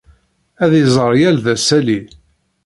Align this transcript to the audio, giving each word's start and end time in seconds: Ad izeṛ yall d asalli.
Ad 0.63 0.71
izeṛ 0.81 1.11
yall 1.21 1.37
d 1.45 1.47
asalli. 1.53 1.99